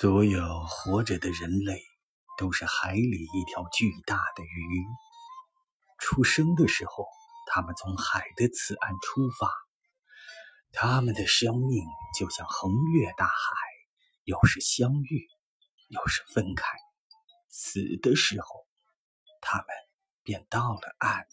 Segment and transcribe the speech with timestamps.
[0.00, 1.82] 所有活着的人类
[2.38, 4.86] 都是海里一条巨大的鱼。
[5.98, 7.04] 出生的时候
[7.52, 9.50] 他们从海的此岸出发
[10.70, 11.82] 他们的生命
[12.16, 13.34] 就像横越大海
[14.22, 15.26] 又是相遇
[15.88, 16.64] 又是分开。
[17.48, 18.46] 死的时候
[19.40, 19.66] 他们
[20.22, 21.26] 便到了岸。